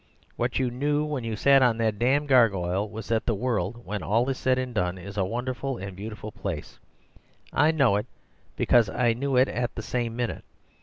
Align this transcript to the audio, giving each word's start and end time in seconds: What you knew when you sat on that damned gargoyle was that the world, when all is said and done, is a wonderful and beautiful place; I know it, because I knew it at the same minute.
What 0.35 0.57
you 0.57 0.71
knew 0.71 1.05
when 1.05 1.23
you 1.23 1.35
sat 1.35 1.61
on 1.61 1.77
that 1.77 1.99
damned 1.99 2.27
gargoyle 2.27 2.89
was 2.89 3.07
that 3.09 3.27
the 3.27 3.35
world, 3.35 3.85
when 3.85 4.01
all 4.01 4.27
is 4.31 4.37
said 4.39 4.57
and 4.57 4.73
done, 4.73 4.97
is 4.97 5.15
a 5.15 5.23
wonderful 5.23 5.77
and 5.77 5.95
beautiful 5.95 6.31
place; 6.31 6.79
I 7.53 7.69
know 7.69 7.97
it, 7.97 8.07
because 8.55 8.89
I 8.89 9.13
knew 9.13 9.35
it 9.37 9.47
at 9.47 9.75
the 9.75 9.83
same 9.83 10.15
minute. 10.15 10.43